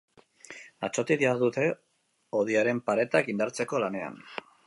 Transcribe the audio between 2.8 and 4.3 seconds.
paretak indartzeko lanean.